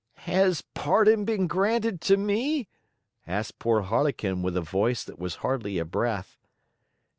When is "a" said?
4.57-4.61, 5.77-5.85